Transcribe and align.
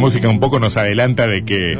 música 0.00 0.28
un 0.28 0.40
poco 0.40 0.58
nos 0.58 0.76
adelanta 0.76 1.26
de 1.26 1.44
que 1.44 1.78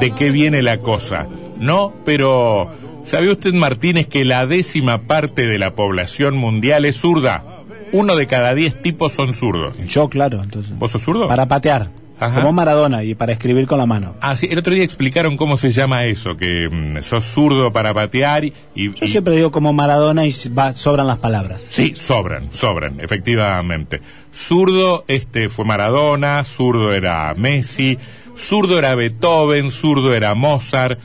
de 0.00 0.10
qué 0.10 0.30
viene 0.30 0.62
la 0.62 0.78
cosa, 0.78 1.26
¿no? 1.58 1.92
Pero 2.04 2.70
¿sabe 3.04 3.30
usted 3.30 3.52
Martínez 3.52 4.06
que 4.06 4.24
la 4.24 4.46
décima 4.46 4.98
parte 4.98 5.46
de 5.46 5.58
la 5.58 5.74
población 5.74 6.36
mundial 6.36 6.84
es 6.84 6.96
zurda? 6.96 7.44
Uno 7.92 8.16
de 8.16 8.26
cada 8.26 8.54
diez 8.54 8.80
tipos 8.80 9.12
son 9.12 9.34
zurdos. 9.34 9.74
Yo, 9.88 10.08
claro, 10.08 10.42
entonces. 10.42 10.76
¿Vos 10.78 10.92
sos 10.92 11.02
zurdo? 11.02 11.28
Para 11.28 11.46
patear. 11.46 11.88
Ajá. 12.24 12.40
Como 12.40 12.52
Maradona 12.52 13.02
y 13.04 13.14
para 13.14 13.32
escribir 13.32 13.66
con 13.66 13.78
la 13.78 13.86
mano. 13.86 14.14
Ah, 14.20 14.36
sí, 14.36 14.46
el 14.50 14.58
otro 14.58 14.72
día 14.74 14.84
explicaron 14.84 15.36
cómo 15.36 15.56
se 15.56 15.70
llama 15.72 16.04
eso, 16.04 16.36
que 16.36 16.68
mm, 16.70 17.00
sos 17.02 17.24
zurdo 17.24 17.72
para 17.72 17.92
patear 17.92 18.44
y... 18.44 18.52
y- 18.74 18.94
Yo 18.94 19.06
siempre 19.08 19.34
digo 19.36 19.50
como 19.50 19.72
Maradona 19.72 20.24
y 20.26 20.32
va, 20.56 20.72
sobran 20.72 21.06
las 21.06 21.18
palabras. 21.18 21.66
Sí, 21.70 21.94
sobran, 21.96 22.52
sobran, 22.52 23.00
efectivamente. 23.00 24.00
Zurdo 24.34 25.04
este, 25.08 25.48
fue 25.48 25.64
Maradona, 25.64 26.44
zurdo 26.44 26.92
era 26.94 27.34
Messi, 27.36 27.98
zurdo 28.36 28.78
era 28.78 28.94
Beethoven, 28.94 29.70
zurdo 29.70 30.14
era 30.14 30.34
Mozart, 30.34 30.98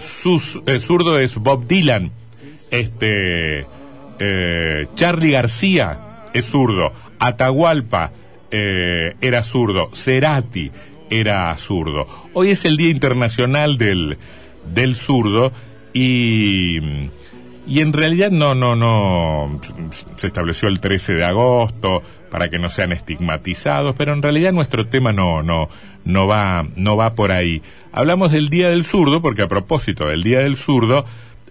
sus- 0.00 0.60
eh, 0.66 0.78
zurdo 0.80 1.18
es 1.18 1.36
Bob 1.36 1.66
Dylan, 1.68 2.10
este, 2.70 3.66
eh, 4.18 4.86
Charlie 4.94 5.30
García 5.32 5.98
es 6.32 6.46
zurdo, 6.46 6.92
Atahualpa 7.18 8.10
eh, 8.56 9.16
era 9.20 9.42
zurdo, 9.42 9.90
Cerati 9.92 10.70
era 11.10 11.56
zurdo. 11.56 12.06
Hoy 12.34 12.50
es 12.50 12.64
el 12.64 12.76
Día 12.76 12.90
Internacional 12.90 13.78
del, 13.78 14.16
del 14.72 14.94
Zurdo 14.94 15.52
y... 15.92 17.10
Y 17.66 17.80
en 17.80 17.94
realidad 17.94 18.30
no, 18.30 18.54
no, 18.54 18.76
no, 18.76 19.58
se 20.16 20.26
estableció 20.26 20.68
el 20.68 20.80
13 20.80 21.14
de 21.14 21.24
agosto 21.24 22.02
para 22.30 22.50
que 22.50 22.58
no 22.58 22.68
sean 22.68 22.92
estigmatizados, 22.92 23.96
pero 23.96 24.12
en 24.12 24.20
realidad 24.20 24.52
nuestro 24.52 24.86
tema 24.86 25.14
no, 25.14 25.42
no, 25.42 25.70
no 26.04 26.26
va, 26.26 26.66
no 26.76 26.98
va 26.98 27.14
por 27.14 27.32
ahí. 27.32 27.62
Hablamos 27.90 28.32
del 28.32 28.50
Día 28.50 28.68
del 28.68 28.84
Zurdo, 28.84 29.22
porque 29.22 29.40
a 29.40 29.48
propósito 29.48 30.04
del 30.04 30.22
Día 30.22 30.40
del 30.40 30.58
Zurdo, 30.58 31.06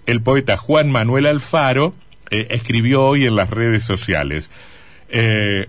el 0.05 0.21
poeta 0.21 0.55
Juan 0.55 0.91
Manuel 0.91 1.25
Alfaro 1.25 1.95
eh, 2.29 2.45
escribió 2.51 3.03
hoy 3.05 3.25
en 3.25 3.35
las 3.35 3.49
redes 3.49 3.83
sociales. 3.83 4.51
Eh, 5.09 5.65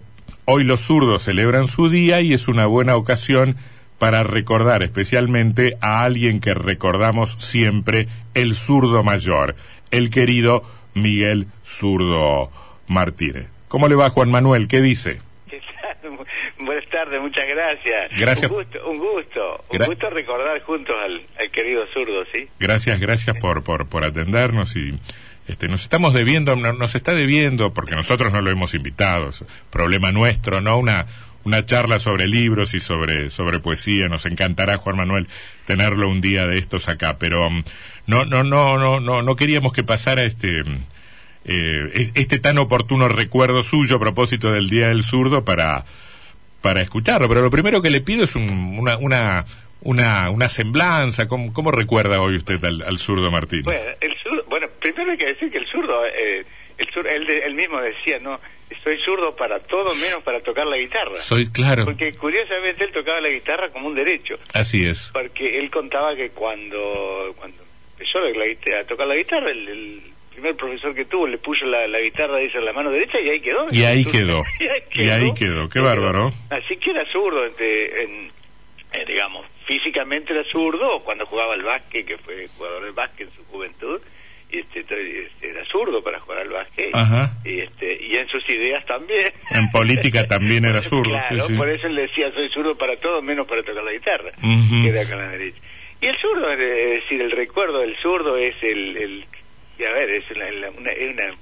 hoy 0.47 0.65
los 0.65 0.81
zurdos 0.81 1.23
celebran 1.25 1.67
su 1.69 1.89
día 1.89 2.21
y 2.21 2.33
es 2.33 2.49
una 2.49 2.67
buena 2.67 2.97
ocasión 2.97 3.57
para 3.99 4.23
recordar 4.25 4.83
especialmente 4.83 5.77
a 5.81 6.03
alguien 6.03 6.41
que 6.41 6.53
recordamos 6.55 7.33
siempre, 7.39 8.09
el 8.35 8.55
zurdo 8.55 9.03
mayor, 9.03 9.55
el 9.91 10.11
querido 10.11 10.65
Miguel 10.95 11.47
Zurdo 11.65 12.51
Martínez. 12.89 13.47
¿Cómo 13.69 13.89
le 13.89 13.95
va 13.95 14.11
Juan 14.11 14.31
Manuel? 14.31 14.69
¿Qué 14.69 14.81
dice? 14.81 15.21
¿Qué 15.49 15.61
tal? 16.03 16.17
Buenas 16.67 16.89
tardes, 16.91 17.21
muchas 17.21 17.47
gracias. 17.49 18.11
Gracias. 18.19 18.51
Un 18.51 18.57
gusto, 18.59 18.91
un 18.91 18.99
gusto, 18.99 19.65
un 19.71 19.79
Gra- 19.79 19.87
gusto 19.87 20.11
recordar 20.11 20.61
juntos 20.63 20.95
al, 21.03 21.23
al 21.39 21.51
querido 21.51 21.85
zurdo, 21.93 22.25
¿sí? 22.33 22.47
Gracias, 22.59 22.99
gracias 23.01 23.37
por, 23.39 23.63
por, 23.65 23.87
por 23.89 24.05
atendernos 24.05 24.75
y 24.77 24.95
este, 25.49 25.69
nos 25.69 25.83
estamos 25.83 26.15
debiendo, 26.15 26.57
no- 26.57 26.73
nos 26.73 26.95
está 26.95 27.13
debiendo, 27.15 27.73
porque 27.73 27.95
nosotros 27.97 28.33
no 28.33 28.41
lo 28.41 28.51
hemos 28.51 28.75
invitado, 28.75 29.31
problema 29.71 30.11
nuestro, 30.13 30.61
¿no? 30.61 30.79
Una, 30.79 31.07
una 31.45 31.67
charla 31.67 31.99
sobre 31.99 32.27
libros 32.27 32.73
y 32.75 32.81
sobre, 32.81 33.29
sobre 33.31 33.59
poesía. 33.59 34.09
Nos 34.09 34.25
encantará, 34.27 34.79
Juan 34.79 34.97
Manuel, 34.97 35.29
tenerlo 35.67 36.09
un 36.09 36.21
día 36.23 36.47
de 36.47 36.59
estos 36.59 36.89
acá, 36.89 37.17
pero 37.19 37.51
mm, 37.51 37.65
no, 38.07 38.25
no, 38.25 38.43
no, 38.43 38.79
no, 38.79 39.01
no, 39.01 39.23
no 39.23 39.37
queríamos 39.37 39.73
que 39.75 39.85
pasara 39.85 40.25
este, 40.25 40.65
mm, 40.65 40.79
eh, 41.47 41.91
es- 41.95 42.11
este 42.15 42.39
tan 42.39 42.57
oportuno 42.59 43.09
recuerdo 43.09 43.63
suyo 43.63 43.97
a 43.97 44.01
propósito 44.01 44.51
del 44.51 44.71
Día 44.71 44.89
del 44.89 45.03
Zurdo 45.03 45.45
para, 45.45 45.85
para 46.63 46.81
escucharlo. 46.81 47.29
Pero 47.29 47.43
lo 47.43 47.51
primero 47.51 47.83
que 47.83 47.91
le 47.91 48.01
pido 48.01 48.25
es 48.25 48.35
un- 48.35 48.79
una, 48.79 48.97
una, 48.97 49.45
una, 49.83 50.31
una 50.31 50.49
semblanza. 50.49 51.29
¿Cómo, 51.29 51.53
cómo 51.53 51.71
recuerda 51.71 52.23
hoy 52.23 52.37
usted 52.37 52.65
al, 52.65 52.81
al 52.81 52.97
zurdo 52.99 53.31
Martínez? 53.31 53.65
Bueno, 53.67 53.81
el 54.01 54.15
zurdo, 54.23 54.44
primero 54.93 55.13
hay 55.13 55.19
que 55.19 55.27
decir 55.27 55.51
que 55.51 55.59
el 55.59 55.67
zurdo, 55.67 56.05
eh, 56.07 56.45
el 56.79 56.87
zurdo 56.91 57.09
él, 57.11 57.27
de- 57.27 57.41
él 57.47 57.55
mismo 57.55 57.81
decía, 57.81 58.19
no, 58.21 58.41
estoy 58.71 58.99
zurdo 59.03 59.35
para 59.37 59.61
todo 59.61 59.95
menos 59.97 60.23
para 60.23 60.41
tocar 60.41 60.67
la 60.67 60.77
guitarra. 60.77 61.17
Soy 61.19 61.51
claro. 61.51 61.85
Porque 61.85 62.13
curiosamente 62.15 62.85
él 62.85 62.93
tocaba 62.93 63.21
la 63.21 63.29
guitarra 63.29 63.71
como 63.71 63.89
un 63.89 63.95
derecho, 63.95 64.39
Así 64.53 64.85
es. 64.85 65.11
porque 65.13 65.59
él 65.59 65.71
contaba 65.71 66.15
que 66.17 66.31
cuando, 66.31 67.35
cuando 67.39 67.63
empezó 67.93 68.21
la, 68.21 68.81
a 68.81 68.85
tocar 68.85 69.07
la 69.07 69.17
guitarra, 69.17 69.51
el, 69.51 69.69
el 69.69 70.01
primer 70.33 70.57
profesor 70.57 70.95
que 70.95 71.05
tuvo 71.05 71.27
le 71.29 71.39
puso 71.39 71.65
la, 71.67 71.87
la 71.87 72.01
guitarra 72.01 72.39
dice 72.39 72.59
en 72.59 72.65
la 72.65 72.73
mano 72.73 72.91
derecha 72.91 73.21
y 73.21 73.29
ahí 73.31 73.41
quedó. 73.41 73.67
Y 73.71 73.85
ahí 73.85 74.03
Zurdo. 74.03 74.19
quedó. 74.19 74.43
Y 74.95 75.09
ahí 75.11 75.33
quedó. 75.35 75.69
Qué 75.69 75.81
bárbaro. 75.81 76.33
Así 76.51 76.77
que 76.77 76.91
era 76.91 77.05
zurdo, 77.13 77.45
entre- 77.47 78.03
en, 78.03 78.31
eh, 78.93 79.05
digamos, 79.07 79.47
físicamente 79.67 80.33
era 80.33 80.45
zurdo, 80.45 80.97
o 80.97 81.05
cuando 81.05 81.25
jugaba 81.27 81.55
al 81.55 81.63
básquet, 81.63 82.05
que 82.07 82.19
fue 82.19 82.49
jugador 82.57 82.83
del 82.85 82.93
básquet 82.93 83.29
en 83.29 83.35
su 83.35 83.45
juventud, 83.47 84.01
y 84.51 84.59
este, 84.59 84.81
este, 84.81 84.84
era 85.43 85.65
zurdo 85.67 86.03
para 86.03 86.21
jugar 86.21 86.41
al 86.41 86.49
básquet, 86.51 86.95
Ajá. 86.95 87.33
y, 87.45 87.61
este, 87.61 88.03
y 88.03 88.17
en 88.17 88.29
sus 88.29 88.49
ideas 88.49 88.85
también. 88.87 89.33
En 89.51 89.71
política 89.71 90.27
también 90.29 90.65
era 90.65 90.83
zurdo. 90.83 91.11
Claro, 91.11 91.47
sí, 91.47 91.53
sí. 91.53 91.59
por 91.59 91.69
eso 91.69 91.87
él 91.87 91.97
decía, 91.97 92.31
soy 92.33 92.49
zurdo 92.51 92.77
para 92.77 92.97
todo, 92.97 93.23
menos 93.23 93.47
para 93.47 93.63
tocar 93.63 93.83
la 93.85 93.93
guitarra, 93.93 94.33
que 94.41 94.89
era 94.89 95.09
con 95.09 95.19
la 95.19 95.29
derecha. 95.29 95.59
Y 96.01 96.07
el 96.07 96.17
zurdo, 96.19 96.51
es 96.53 96.59
decir, 96.59 97.21
el 97.23 97.31
recuerdo 97.31 97.79
del 97.81 97.97
zurdo 97.97 98.37
es 98.37 98.55
el, 98.63 98.97
el 98.97 99.25
a 99.87 99.93
ver, 99.93 100.11
es 100.11 100.31
una, 100.31 100.47
una, 100.79 100.91
es 100.91 101.13
una, 101.13 101.35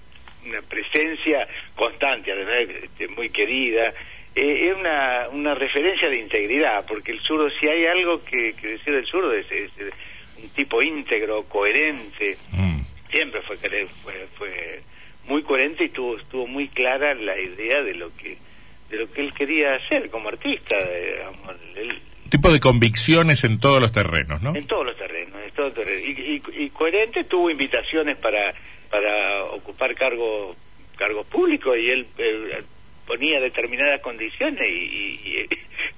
una 0.46 0.62
presencia 0.62 1.46
constante, 1.74 2.32
además 2.32 2.74
este, 2.82 3.08
muy 3.08 3.30
querida, 3.30 3.92
eh, 4.34 4.69
es 4.70 4.76
una, 4.76 5.28
una 5.30 5.54
referencia 5.54 6.08
de 6.08 6.19
integridad, 6.19 6.86
porque 6.86 7.12
el 7.12 7.20
zurdo, 7.20 7.50
si 7.60 7.69
hay 7.69 7.86
algo 7.86 8.24
que, 8.24 8.54
que 8.54 8.69
decir 8.69 8.94
del 8.94 9.06
zurdo, 9.06 9.32
es, 9.32 9.50
es 9.50 9.70
un 10.42 10.48
tipo 10.50 10.82
íntegro, 10.82 11.44
coherente, 11.44 12.38
Mm. 12.52 12.71
Siempre 13.12 13.40
fue, 13.42 13.56
fue, 14.02 14.26
fue 14.36 14.80
muy 15.26 15.42
coherente 15.44 15.84
y 15.84 15.88
tuvo, 15.90 16.18
estuvo 16.18 16.46
muy 16.48 16.66
clara 16.68 17.14
la 17.14 17.38
idea 17.38 17.82
de 17.82 17.94
lo 17.94 18.14
que 18.16 18.36
de 18.90 18.98
lo 18.98 19.10
que 19.10 19.20
él 19.22 19.32
quería 19.32 19.74
hacer 19.76 20.10
como 20.10 20.28
artista, 20.28 20.76
digamos, 20.76 21.56
él- 21.76 21.98
Tipo 22.28 22.50
de 22.50 22.60
convicciones 22.60 23.44
en 23.44 23.58
todos 23.58 23.80
los 23.80 23.92
terrenos, 23.92 24.42
¿no? 24.42 24.54
en 24.56 24.66
todos 24.66 24.84
los 24.86 24.96
terrenos, 24.96 25.34
en 25.44 25.50
todos 25.52 25.68
los 25.68 25.86
terrenos. 25.86 26.08
Y, 26.08 26.42
y- 26.60 26.64
y 26.64 26.70
coherente 26.70 27.24
tuvo 27.24 27.50
invitaciones 27.50 28.16
para 28.16 28.52
para 28.90 29.44
ocupar 29.44 29.94
cargos 29.94 30.56
cargos 30.96 31.26
públicos 31.26 31.76
y 31.78 31.90
él 31.90 32.06
eh, 32.18 32.62
ponía 33.06 33.40
determinadas 33.40 34.00
condiciones 34.00 34.66
y, 34.68 34.72
y- 34.74 35.38
y 35.40 35.48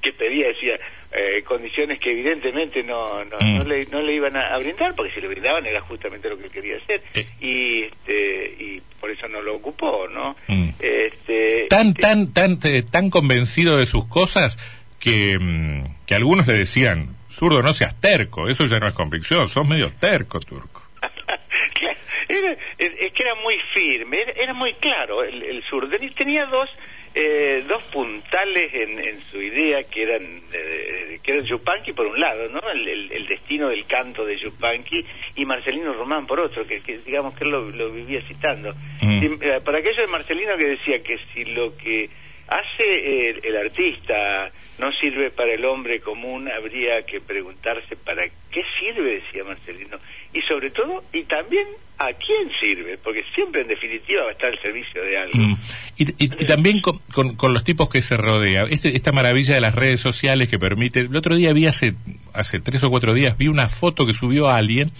que 0.05 0.13
pedía 0.13 0.49
decía 0.49 0.79
eh, 1.13 1.43
condiciones 1.45 1.99
que 1.99 2.11
evidentemente 2.13 2.83
no 2.85 3.25
no, 3.25 3.37
Mm. 3.41 3.57
no 3.59 3.65
le 3.65 3.87
no 3.87 4.01
le 4.03 4.13
iban 4.15 4.37
a, 4.37 4.57
brindar 4.59 4.95
porque 4.95 5.13
si 5.15 5.21
le 5.21 5.29
brindaban 5.29 5.65
era 5.67 5.81
justamente 5.81 6.29
lo 6.29 6.39
que 6.39 6.49
quería 6.51 6.77
hacer 6.77 7.03
Eh. 7.15 7.27
y 7.41 7.83
este 7.85 8.55
y 8.59 8.83
por 9.01 9.11
eso 9.11 9.27
no 9.29 9.41
lo 9.43 9.55
ocupó 9.57 10.07
no 10.09 10.37
Mm. 10.49 10.69
este 10.79 11.67
Tan, 11.69 11.95
tan, 11.95 12.33
tan, 12.33 12.59
eh, 12.65 12.83
tan 12.89 13.11
convencido 13.11 13.79
de 13.79 13.87
sus 13.87 14.07
cosas 14.07 14.59
que, 15.01 15.39
mm, 15.41 16.07
que 16.07 16.15
algunos 16.15 16.47
le 16.47 16.55
decían, 16.55 17.09
zurdo, 17.31 17.63
no 17.63 17.73
seas 17.75 18.01
terco, 18.01 18.49
eso 18.49 18.67
ya 18.67 18.79
no 18.81 18.87
es 18.89 18.95
convicción, 18.95 19.49
sos 19.49 19.67
medio 19.67 19.93
terco, 20.01 20.41
turco. 20.41 20.83
Claro, 21.75 21.97
era- 22.29 22.57
es, 22.79 23.13
que 23.13 23.23
era 23.23 23.35
muy 23.37 23.57
firme, 23.75 24.21
era, 24.23 24.33
era 24.33 24.55
muy 24.55 24.73
claro 24.75 25.23
el, 25.23 25.43
el 25.43 25.63
sur. 25.65 25.89
Tenía 26.17 26.47
dos 26.47 26.69
eh, 27.15 27.65
dos 27.69 27.83
puntales 27.85 28.75
en, 28.75 28.99
en 28.99 29.23
su 29.31 29.41
idea 29.41 29.85
que 29.85 30.03
eran 30.03 30.43
eh, 30.53 31.21
que 31.23 31.33
eran 31.33 31.45
Yupanqui 31.47 31.93
por 31.93 32.07
un 32.07 32.19
lado, 32.21 32.49
¿no? 32.49 32.61
El, 32.71 32.87
el- 32.89 33.13
el 33.13 33.27
destino 33.27 33.69
del 33.69 33.87
canto 33.87 34.25
de 34.25 34.37
Yupanqui 34.37 35.05
y 35.37 35.45
Marcelino 35.45 35.93
Román 35.95 36.27
por 36.27 36.41
otro, 36.41 36.67
que, 36.67 36.81
que 36.83 36.99
digamos 36.99 37.35
que 37.37 37.45
él 37.45 37.51
lo, 37.51 37.71
lo 37.71 37.91
vivía 37.91 38.21
citando. 38.27 38.75
Mm. 39.01 39.21
Si- 39.21 39.39
eh, 39.47 39.61
para 39.65 39.79
aquello 39.79 40.01
de 40.03 40.07
Marcelino 40.09 40.57
que 40.57 40.67
decía 40.67 41.03
que 41.03 41.19
si 41.33 41.45
lo 41.47 41.77
que 41.77 42.11
hace 42.49 43.31
el, 43.31 43.41
el 43.45 43.57
artista 43.57 44.51
no 44.79 44.93
sirve 44.93 45.31
para 45.31 45.53
el 45.55 45.65
hombre 45.65 46.01
común, 46.01 46.49
habría 46.49 47.05
que 47.07 47.21
preguntarse 47.21 47.95
para 47.97 48.25
qué 48.51 48.63
sirve, 48.79 49.23
decía 49.23 49.45
Marcelino, 49.45 49.99
y 50.33 50.41
sobre 50.43 50.71
todo, 50.71 51.05
y 51.13 51.23
también 51.25 51.67
a 51.99 52.07
quién 52.13 52.51
sirve, 52.61 52.99
porque 52.99 53.23
siempre 53.37 53.61
en 53.63 53.69
definitiva 53.69 54.25
va 54.25 54.31
a 54.31 54.33
estar 54.33 54.51
al 54.51 54.61
servicio 54.61 55.01
de 55.03 55.17
algo. 55.17 55.39
Mm. 55.39 55.57
Y, 55.97 56.03
y- 56.25 56.43
y 56.43 56.47
también 56.47 56.81
con, 56.81 56.99
con- 57.13 57.37
con 57.37 57.53
los 57.55 57.63
tipos 57.63 57.89
que 57.89 58.03
se 58.03 58.17
rodea. 58.17 58.65
Este- 58.69 58.97
esta 58.97 59.13
maravilla 59.13 59.55
de 59.55 59.61
las 59.61 59.75
redes 59.77 60.01
sociales 60.01 60.49
que 60.49 60.59
permite. 60.59 61.01
El 61.01 61.15
otro 61.15 61.37
día 61.37 61.53
vi 61.53 61.67
hace, 61.69 61.95
hace 62.33 62.59
tres 62.59 62.83
o 62.83 62.91
cuatro 62.91 63.15
días, 63.15 63.39
vi 63.39 63.47
una 63.47 63.69
foto 63.69 64.07
que 64.07 64.13
subió 64.13 64.49
alguien 64.49 64.91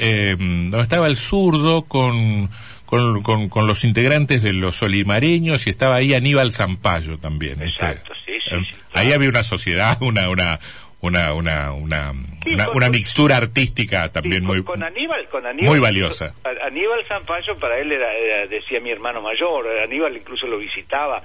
eh, 0.00 0.36
donde 0.38 0.80
estaba 0.82 1.08
el 1.08 1.16
zurdo 1.16 1.82
con, 1.82 2.48
con, 2.86 3.20
con- 3.24 3.48
con 3.48 3.66
los 3.66 3.82
integrantes 3.82 4.42
de 4.42 4.52
los 4.52 4.80
olimareños 4.80 5.66
y 5.66 5.70
estaba 5.70 5.96
ahí 5.96 6.14
Aníbal 6.14 6.52
Zampayo 6.52 7.18
también. 7.18 7.54
este. 7.62 7.84
Exacto, 7.84 8.12
sí, 8.24 8.32
Ahí 8.92 9.12
había 9.12 9.28
una 9.28 9.42
sociedad, 9.44 9.96
una, 10.02 10.28
una, 10.30 10.58
una, 11.00 11.32
una, 11.34 11.72
una, 11.72 12.12
Sí, 12.44 12.54
una, 12.54 12.66
con- 12.66 12.76
una 12.76 12.86
con- 12.86 12.92
mixtura 12.96 13.36
artística 13.36 14.10
también 14.10 14.40
Sí, 14.42 14.46
muy, 14.46 14.56
con, 14.64 14.76
con 14.80 14.82
Aníbal, 14.84 15.28
con 15.28 15.46
Aníbal, 15.46 15.68
muy 15.70 15.78
valiosa. 15.80 16.34
Aníbal 16.64 17.04
Zampayo 17.06 17.56
para 17.58 17.78
él 17.78 17.92
era, 17.92 18.12
era- 18.12 18.46
decía 18.46 18.80
mi 18.80 18.90
hermano 18.90 19.20
mayor, 19.22 19.66
Aníbal 19.82 20.16
incluso 20.16 20.46
lo 20.46 20.58
visitaba 20.58 21.22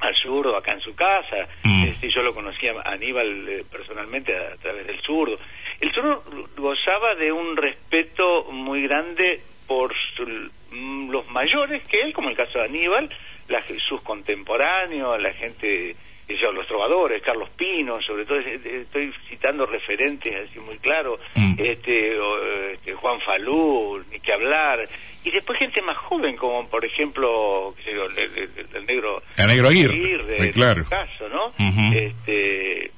al 0.00 0.14
zurdo 0.16 0.56
acá 0.56 0.72
en 0.72 0.80
su 0.80 0.94
casa. 0.94 1.48
Mm. 1.62 1.84
Este, 1.84 2.10
yo 2.10 2.22
lo 2.22 2.34
conocía 2.34 2.72
a 2.84 2.92
Aníbal 2.92 3.48
eh, 3.48 3.64
personalmente 3.70 4.36
a, 4.36 4.52
a 4.54 4.56
través 4.56 4.86
del 4.86 5.00
zurdo. 5.00 5.38
El 5.80 5.92
zurdo 5.92 6.22
gozaba 6.56 7.14
de 7.14 7.32
un 7.32 7.56
respeto 7.56 8.44
muy 8.52 8.82
grande 8.82 9.40
por 9.66 9.94
su- 10.16 10.50
mm, 10.72 11.10
los 11.10 11.26
mayores 11.30 11.82
que 11.88 12.00
él, 12.02 12.12
como 12.12 12.28
el 12.28 12.36
caso 12.36 12.58
de 12.58 12.64
Aníbal, 12.66 13.08
la- 13.48 13.62
sus 13.88 14.02
contemporáneos, 14.02 15.20
la 15.22 15.32
gente, 15.32 15.96
los 16.28 16.66
trovadores, 16.66 17.22
Carlos 17.22 17.48
Pino, 17.50 18.00
sobre 18.02 18.24
todo, 18.24 18.38
eh, 18.40 18.60
eh, 18.64 18.80
estoy 18.82 19.12
citando 19.28 19.66
referentes 19.66 20.34
así 20.48 20.58
muy 20.60 20.78
claros, 20.78 21.20
Mm. 21.34 21.54
este, 21.58 22.18
o, 22.18 22.44
este, 22.72 22.94
Juan 22.94 23.20
Falú, 23.20 24.02
ni 24.10 24.20
que 24.20 24.32
hablar, 24.32 24.88
y 25.22 25.30
después 25.30 25.58
gente 25.58 25.80
más 25.82 25.96
joven, 25.98 26.36
como 26.36 26.68
por 26.68 26.84
ejemplo, 26.84 27.74
qué 27.78 27.82
sé 27.84 27.94
yo, 27.94 28.04
el, 28.06 28.18
el- 28.18 28.66
el 28.74 28.86
negro 28.86 29.22
El 29.36 29.46
negro 29.46 29.68
Aguirre, 29.68 30.46
en 30.46 30.52
claro. 30.52 30.84
su 30.84 30.90
caso, 30.90 31.28
¿no? 31.28 31.52
Este, 31.94 32.90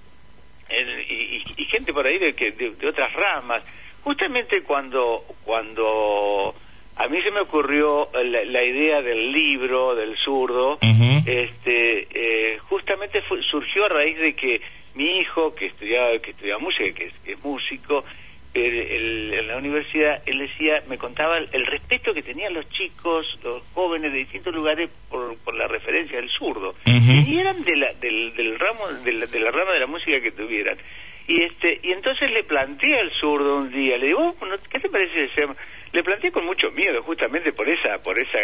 y- 1.08 1.42
y 1.56 1.64
gente 1.66 1.92
por 1.92 2.06
ahí 2.06 2.18
de, 2.18 2.34
que, 2.34 2.50
de, 2.52 2.70
de 2.70 2.88
otras 2.88 3.12
ramas. 3.12 3.62
Justamente 4.02 4.62
cuando, 4.62 5.24
cuando 5.44 6.54
a 7.06 7.08
mí 7.08 7.22
se 7.22 7.30
me 7.30 7.40
ocurrió 7.40 8.08
la, 8.12 8.44
la 8.44 8.62
idea 8.64 9.00
del 9.02 9.32
libro, 9.32 9.94
del 9.94 10.16
zurdo, 10.16 10.78
este, 11.26 12.06
eh, 12.12 12.58
justamente 12.68 13.22
fue- 13.22 13.42
surgió 13.42 13.84
a 13.86 13.88
raíz 13.88 14.18
de 14.18 14.34
que 14.34 14.60
mi 14.94 15.18
hijo, 15.18 15.54
que 15.54 15.66
estudiaba, 15.66 16.18
que 16.18 16.30
estudiaba 16.32 16.58
música, 16.60 16.92
que 16.92 17.04
es, 17.06 17.12
que 17.24 17.32
es 17.32 17.44
músico, 17.44 18.04
el- 18.54 18.62
el- 18.78 19.34
en 19.34 19.46
la 19.48 19.56
universidad, 19.58 20.22
él 20.24 20.38
decía, 20.38 20.82
me 20.88 20.96
contaba 20.96 21.36
el, 21.36 21.48
el 21.52 21.66
respeto 21.66 22.14
que 22.14 22.22
tenían 22.22 22.54
los 22.54 22.66
chicos, 22.70 23.38
los 23.44 23.62
jóvenes 23.74 24.12
de 24.12 24.18
distintos 24.18 24.54
lugares 24.54 24.88
por, 25.10 25.36
por 25.44 25.54
la 25.54 25.68
referencia 25.68 26.16
del 26.16 26.30
zurdo. 26.30 26.70
Ujú. 26.86 27.10
Y 27.30 27.38
eran 27.38 27.62
de 27.64 27.76
la, 27.76 27.92
del, 27.94 28.34
del 28.34 28.58
ramo, 28.58 28.88
de 29.04 29.12
la, 29.12 29.26
de 29.26 29.40
la 29.40 29.50
rama 29.50 29.72
de 29.72 29.80
la 29.80 29.86
música 29.86 30.20
que 30.22 30.30
tuvieran. 30.32 30.78
Y 31.28 31.42
este, 31.42 31.80
y 31.82 31.90
entonces 31.92 32.30
le 32.30 32.44
planteé 32.44 32.98
al 33.00 33.10
zurdo 33.10 33.56
un 33.58 33.70
día, 33.70 33.98
le 33.98 34.06
digo, 34.06 34.34
"Oh, 34.40 34.46
¿no- 34.46 34.56
¿qué 34.70 34.78
te 34.78 34.88
parece 34.88 35.12
si 35.26 35.32
hacemos-?" 35.32 35.56
Le 35.58 35.75
planteé 36.16 36.32
con 36.32 36.46
mucho 36.46 36.70
miedo, 36.72 37.02
justamente 37.02 37.52
por 37.52 37.68
esa, 37.68 38.02
por 38.02 38.18
esa, 38.18 38.38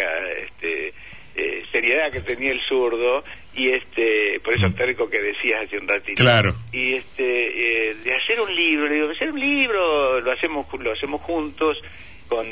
este, 0.45 0.93
eh, 1.35 1.63
seriedad 1.71 2.11
que 2.11 2.21
tenía 2.21 2.51
el 2.51 2.61
zurdo 2.61 3.23
y 3.55 3.69
este, 3.69 4.39
por 4.43 4.53
eso 4.53 4.67
terco 4.75 5.09
que 5.09 5.19
decías 5.19 5.63
hace 5.65 5.77
un 5.79 5.87
ratito 5.87 6.21
Claro. 6.21 6.55
y 6.71 6.93
este 6.93 7.89
eh, 7.91 7.95
de 8.03 8.13
hacer 8.15 8.39
un 8.39 8.55
libro 8.55 8.87
le 8.87 8.95
digo 8.95 9.09
hacer 9.09 9.31
un 9.31 9.39
libro 9.39 10.19
lo 10.21 10.31
hacemos 10.31 10.67
lo 10.79 10.91
hacemos 10.91 11.21
juntos 11.21 11.81
con 12.27 12.45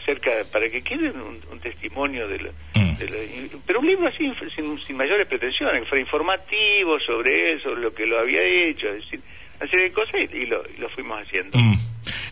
acerca 0.00 0.30
para 0.52 0.70
que 0.70 0.82
quede 0.82 1.10
un, 1.10 1.40
un 1.50 1.60
testimonio 1.60 2.28
de 2.28 2.38
lo, 2.38 2.50
Mm. 2.74 2.96
de 2.98 3.06
lo- 3.08 3.58
pero 3.66 3.80
un 3.80 3.86
libro 3.88 4.06
así 4.06 4.30
sin, 4.54 4.78
sin 4.86 4.96
mayores 4.96 5.26
pretensiones 5.26 5.82
que 5.82 5.88
fuera 5.88 6.00
informativo 6.02 7.00
sobre 7.00 7.54
eso 7.54 7.74
lo 7.74 7.92
que 7.92 8.06
lo 8.06 8.20
había 8.20 8.42
hecho 8.44 8.88
es 8.88 9.02
decir 9.04 9.20
una 9.60 9.68
serie 9.68 9.86
de 9.86 9.92
cosas 9.92 10.14
y, 10.32 10.36
y 10.36 10.46
lo, 10.46 10.62
y 10.76 10.80
lo 10.80 10.88
fuimos 10.90 11.20
haciendo 11.20 11.58
Mm. 11.58 11.74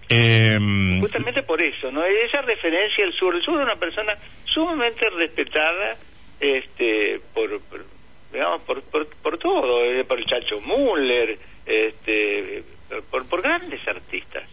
Em, 0.08 1.00
justamente 1.00 1.42
por 1.42 1.60
eso 1.60 1.90
no 1.90 2.04
esa 2.04 2.42
referencia 2.42 3.04
al 3.04 3.12
sur. 3.12 3.34
El 3.34 3.42
sur 3.42 3.60
es 3.60 3.64
una 3.64 3.76
persona 3.76 4.16
sumamente 4.44 5.08
respetada 5.10 5.96
este 6.38 7.20
por, 7.34 7.60
por 7.62 7.84
digamos 8.32 8.62
por, 8.62 8.82
por, 8.82 9.06
por 9.08 9.38
todo 9.38 9.84
eh, 9.84 10.04
por 10.04 10.18
el 10.18 10.26
Chacho 10.26 10.60
Müller 10.60 11.38
este 11.64 12.62
por, 13.10 13.26
por 13.26 13.42
grandes 13.42 13.86
artistas. 13.88 14.44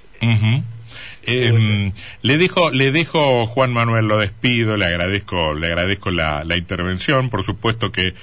Em, 1.26 1.94
le 2.22 2.38
dejo, 2.38 2.70
le 2.72 2.92
dejo 2.92 3.46
Juan 3.46 3.72
Manuel, 3.72 4.08
lo 4.08 4.18
despido, 4.18 4.76
le 4.76 4.86
agradezco, 4.86 5.54
le 5.54 5.68
agradezco 5.68 6.12
la, 6.12 6.44
la 6.44 6.58
intervención, 6.58 7.30
por 7.30 7.44
supuesto 7.44 7.92
que 7.92 8.14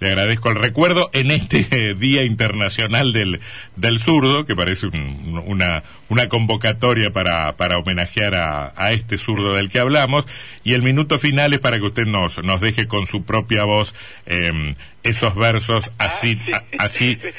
le 0.00 0.08
agradezco 0.08 0.48
el 0.48 0.56
recuerdo 0.56 1.10
en 1.12 1.30
este 1.30 1.94
Día 1.94 2.24
Internacional 2.24 3.12
del, 3.12 3.40
del 3.76 3.98
Zurdo, 4.00 4.46
que 4.46 4.56
parece 4.56 4.86
un- 4.86 5.42
una, 5.46 5.82
una 6.08 6.28
convocatoria 6.28 7.10
para, 7.12 7.56
para 7.56 7.78
homenajear 7.78 8.34
a, 8.34 8.72
a 8.76 8.92
este 8.92 9.18
zurdo 9.18 9.54
del 9.54 9.70
que 9.70 9.78
hablamos, 9.78 10.26
y 10.64 10.74
el 10.74 10.82
minuto 10.82 11.18
final 11.18 11.52
es 11.52 11.60
para 11.60 11.78
que 11.78 11.84
usted 11.84 12.04
nos, 12.06 12.42
nos 12.42 12.60
deje 12.60 12.88
con 12.88 13.06
su 13.06 13.24
propia 13.24 13.64
voz 13.64 13.94
em, 14.26 14.74
esos 15.02 15.34
versos 15.36 15.90
así, 15.98 16.38
Ah, 16.52 16.64
a- 16.78 16.84
así, 16.84 17.16
te, 17.16 17.34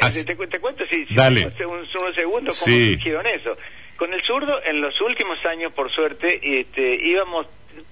así- 0.00 0.24
te, 0.24 0.34
te 0.36 0.58
cuento 0.60 0.84
si, 0.90 1.04
si 1.06 1.14
Dale. 1.14 1.46
unos 1.66 2.14
segundos 2.14 2.58
cómo 2.64 2.76
Sí. 2.76 2.94
surgieron 2.94 3.26
eso 3.26 3.56
con 3.96 4.14
el 4.14 4.22
zurdo 4.22 4.62
en 4.64 4.80
los 4.80 5.00
últimos 5.00 5.44
años 5.44 5.72
por 5.72 5.90
suerte 5.90 6.38
este, 6.60 7.04
íbamos 7.04 7.46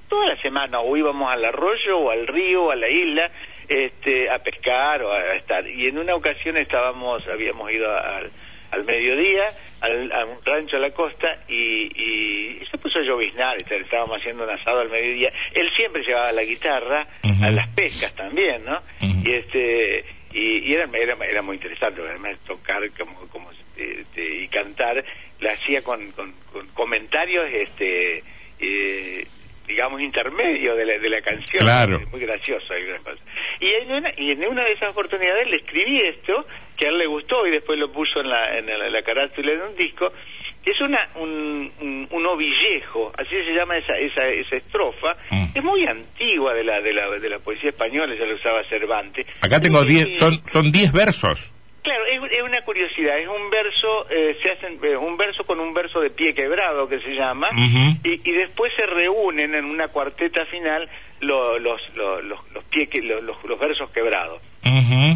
toda 0.09 0.29
la 0.29 0.41
semana 0.41 0.79
o 0.79 0.97
íbamos 0.97 1.29
al 1.33 1.45
arroyo 1.45 1.99
o 1.99 2.11
al 2.13 2.29
río 2.29 2.65
o 2.67 2.71
a 2.71 2.77
la 2.77 2.89
isla 2.89 3.29
este, 3.69 4.31
a 4.31 4.39
pescar 4.39 5.03
o 5.03 5.13
a 5.13 5.35
estar. 5.35 5.67
Y 5.69 5.87
en 5.87 5.99
una 5.99 6.15
ocasión 6.15 6.57
estábamos 6.57 7.27
habíamos 7.29 7.71
ido 7.73 7.91
al, 7.91 8.31
al 8.71 8.85
mediodía 8.85 9.53
al, 9.81 10.13
a 10.13 10.25
un 10.25 10.39
rancho 10.45 10.77
a 10.77 10.81
la 10.81 10.91
costa 10.91 11.45
y, 11.49 11.91
y 11.95 12.67
se 12.71 12.79
puso 12.79 12.99
a 12.99 13.03
lloviznar 13.03 13.57
estábamos 13.59 14.19
haciendo 14.19 14.45
un 14.45 14.51
asado 14.51 14.81
al 14.81 14.89
mediodía. 14.91 15.33
Él 15.53 15.71
siempre 15.77 16.03
llevaba 16.03 16.33
la 16.33 16.43
guitarra 16.43 17.07
a 17.43 17.51
las 17.51 17.69
pescas 17.71 18.15
también 18.15 18.65
no 18.65 18.81
y 19.01 19.31
este 19.33 20.05
y, 20.33 20.59
y 20.69 20.73
era, 20.75 20.89
era 20.95 21.17
era 21.27 21.43
muy 21.43 21.57
interesante 21.57 22.01
además 22.01 22.39
tocar 22.47 22.83
como 22.99 23.29
como 23.29 23.51
este, 23.77 24.43
y 24.43 24.49
cantar 24.49 25.05
la 25.41 25.53
hacía 25.53 25.83
con, 25.83 26.11
con, 26.13 26.33
con 26.53 26.67
comentarios 26.69 27.47
este 27.53 28.23
eh, 28.59 29.27
digamos 29.67 30.01
intermedios 30.01 30.77
de 30.77 30.87
la, 30.87 30.99
de 30.99 31.09
la 31.11 31.21
canción. 31.21 31.63
Claro. 31.63 32.01
muy 32.11 32.21
gracioso 32.21 32.73
algunas 32.73 33.03
cosas 33.03 33.21
y 33.61 33.69
en 33.69 33.76
una 33.91 34.13
y 34.17 34.31
en 34.33 34.45
una 34.47 34.65
de 34.65 34.73
esas 34.73 34.91
oportunidades 34.91 35.49
le 35.49 35.57
escribí 35.57 36.01
esto 36.01 36.47
que 36.77 36.87
a 36.87 36.89
él 36.91 36.99
le 36.99 37.07
gustó 37.07 37.47
y 37.47 37.51
después 37.51 37.79
lo 37.79 37.91
puso 37.93 38.21
en 38.21 38.29
la 38.29 38.59
en 38.59 38.67
la, 38.67 38.89
la 38.91 39.03
carátula 39.03 39.53
de 39.53 39.63
un 39.63 39.77
disco 39.77 40.13
que 40.65 40.73
es 40.73 40.81
una 40.81 41.09
un, 41.15 41.71
un, 41.81 42.09
un 42.11 42.27
ovillejo 42.27 43.13
así 43.17 43.31
se 43.31 43.53
llama 43.55 43.77
esa 43.79 43.97
esa, 43.99 44.27
esa 44.29 44.57
estrofa 44.57 45.17
Mm. 45.31 45.47
es 45.55 45.63
muy 45.65 45.87
antigua 45.87 46.55
de 46.55 46.63
la 46.65 46.81
de 46.81 46.93
la 46.93 47.09
de 47.11 47.29
la 47.29 47.39
poesía 47.39 47.71
española 47.71 48.15
ya 48.19 48.25
lo 48.27 48.35
usaba 48.37 48.63
Cervantes 48.69 49.27
acá 49.41 49.61
tengo 49.61 49.83
Y- 49.85 49.89
diez, 49.89 50.19
son, 50.19 50.41
son 50.47 50.71
diez 50.71 50.93
versos. 50.93 51.53
Claro, 51.87 52.05
es, 52.07 52.33
es 52.33 52.43
una 52.43 52.63
curiosidad, 52.63 53.17
es 53.17 53.29
un 53.29 53.49
verso, 53.49 54.11
eh, 54.11 54.37
se 54.43 54.51
hacen 54.51 54.77
eh, 54.83 54.97
un 54.97 55.17
verso 55.17 55.45
con 55.47 55.61
un 55.61 55.73
verso 55.73 56.01
de 56.01 56.11
pie 56.11 56.35
quebrado 56.35 56.89
que 56.89 56.99
se 56.99 57.15
llama, 57.15 57.49
y, 58.03 58.21
y 58.29 58.33
después 58.33 58.73
se 58.75 58.87
reúnen 58.87 59.55
en 59.55 59.65
una 59.67 59.87
cuarteta 59.87 60.45
final 60.47 60.89
lo- 61.21 61.61
los, 61.61 61.81
los, 61.95 62.25
los, 62.25 62.41
los, 62.53 62.65
pie 62.65 62.89
que- 62.89 63.03
los, 63.03 63.23
los- 63.23 63.45
los 63.45 63.57
versos 63.61 63.89
quebrados. 63.91 64.43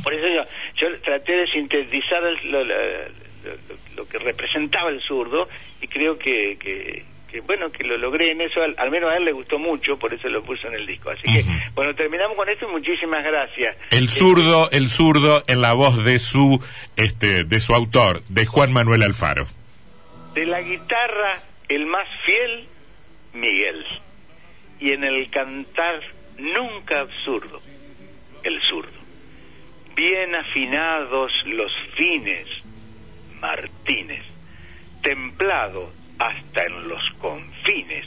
Por 0.04 0.14
eso 0.14 0.28
yo, 0.28 0.44
yo 0.76 1.00
traté 1.00 1.32
de 1.38 1.46
sintetizar 1.48 2.22
el- 2.24 2.52
lo, 2.52 2.62
lo- 2.62 2.74
lo- 2.76 3.76
lo 3.96 4.08
que 4.08 4.18
representaba 4.18 4.90
el 4.90 5.00
zurdo 5.00 5.48
y 5.82 5.88
creo 5.88 6.18
que, 6.18 6.56
que, 6.56 7.02
que, 7.30 7.40
bueno, 7.40 7.70
que 7.70 7.84
lo 7.84 7.96
logré 7.96 8.32
en 8.32 8.40
eso, 8.40 8.62
al, 8.62 8.74
al 8.78 8.90
menos 8.90 9.10
a 9.12 9.16
él 9.16 9.24
le 9.24 9.32
gustó 9.32 9.58
mucho, 9.58 9.98
por 9.98 10.12
eso 10.12 10.28
lo 10.28 10.42
puso 10.42 10.68
en 10.68 10.74
el 10.74 10.86
disco. 10.86 11.10
Así 11.10 11.22
que, 11.22 11.44
bueno, 11.74 11.94
terminamos 11.94 12.36
con 12.36 12.48
esto 12.48 12.66
y 12.68 12.72
muchísimas 12.72 13.24
gracias. 13.24 13.76
El 13.90 14.04
Eh, 14.04 14.08
zurdo, 14.08 14.70
el 14.70 14.88
zurdo 14.90 15.42
en 15.46 15.60
la 15.60 15.72
voz 15.72 16.02
de 16.04 16.18
su, 16.18 16.62
este, 16.96 17.44
de 17.44 17.60
su 17.60 17.74
autor, 17.74 18.22
de 18.28 18.46
Juan 18.46 18.72
Manuel 18.72 19.02
Alfaro. 19.02 19.46
De 20.34 20.46
la 20.46 20.60
guitarra, 20.60 21.42
el 21.68 21.86
más 21.86 22.06
fiel, 22.24 22.66
Miguel. 23.34 23.84
Y 24.80 24.92
en 24.92 25.04
el 25.04 25.28
cantar, 25.30 26.00
nunca 26.38 27.00
absurdo, 27.00 27.60
el 28.42 28.60
zurdo. 28.62 28.98
Bien 29.94 30.34
afinados 30.34 31.32
los 31.46 31.70
fines, 31.96 32.46
Martínez. 33.40 34.22
Templado 35.02 35.90
hasta 36.20 36.66
en 36.66 36.88
los 36.88 37.02
confines, 37.18 38.06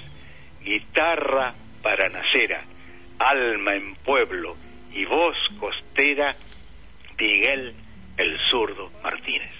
guitarra 0.64 1.54
para 1.82 2.08
nacera, 2.10 2.64
alma 3.18 3.74
en 3.76 3.96
pueblo 3.96 4.56
y 4.94 5.04
voz 5.06 5.36
costera, 5.60 6.36
Miguel 7.20 7.74
el 8.18 8.38
zurdo 8.52 8.92
Martínez. 9.04 9.52